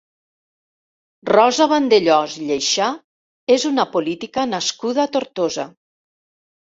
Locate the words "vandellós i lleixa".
1.73-2.87